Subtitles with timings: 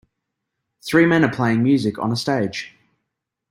[0.83, 2.75] Three men are playing music on a stage.